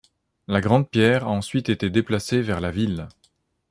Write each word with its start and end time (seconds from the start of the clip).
La 0.47 0.61
grande 0.61 0.89
pierre 0.89 1.25
a 1.25 1.29
ensuite 1.29 1.69
été 1.69 1.91
déplacée 1.91 2.41
vers 2.41 2.59
la 2.59 2.71
ville. 2.71 3.07